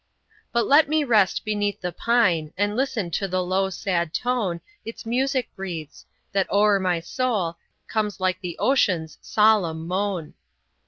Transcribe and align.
But 0.51 0.65
let 0.65 0.89
me 0.89 1.03
rest 1.03 1.45
beneath 1.45 1.79
the 1.79 1.91
PINE, 1.91 2.51
And 2.57 2.75
listen 2.75 3.11
to 3.11 3.27
the 3.27 3.43
low, 3.43 3.69
sad 3.69 4.15
tone 4.15 4.59
Its 4.83 5.05
music 5.05 5.47
breathes, 5.55 6.07
that 6.31 6.51
o'er 6.51 6.79
my 6.79 6.99
soul 6.99 7.57
Comes 7.87 8.19
like 8.19 8.41
the 8.41 8.57
ocean's 8.57 9.19
solemn 9.21 9.85
moan. 9.87 10.33